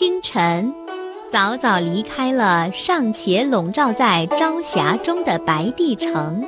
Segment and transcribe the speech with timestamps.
[0.00, 0.72] 清晨，
[1.30, 6.42] 早早离开了尚且笼罩在朝霞中的白帝城，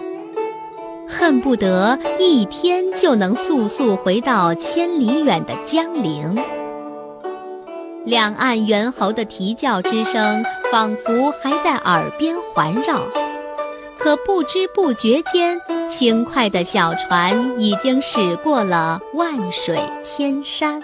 [1.06, 6.34] 恨不得一天就能速速回到千里远的江陵。
[8.06, 13.02] 两岸猿猴的啼叫之声仿佛还在耳边环绕，
[13.98, 20.80] 可不知不觉间，轻快的小船已经驶过了万水千山。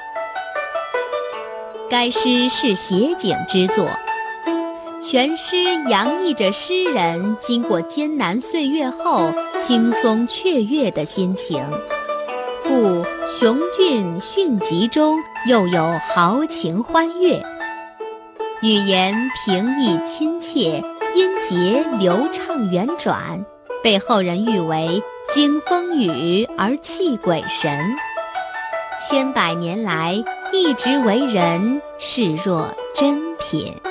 [1.91, 3.89] 该诗是写景之作，
[5.03, 5.56] 全诗
[5.89, 11.64] 洋溢着诗人经过艰难岁月后轻松雀跃的心情，
[12.62, 17.42] 故雄峻迅疾中又有豪情欢悦，
[18.61, 19.14] 语言
[19.47, 20.83] 平易亲切，
[21.14, 23.42] 音节流畅圆转，
[23.83, 25.02] 被后人誉为
[25.33, 27.80] “经风雨而泣鬼神”。
[28.98, 30.24] 千百年来。
[30.50, 33.88] 一直为人视若珍品。